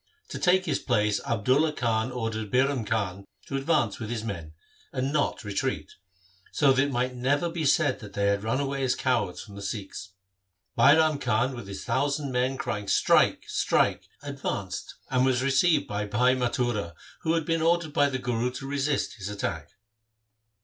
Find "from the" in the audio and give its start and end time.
9.43-9.61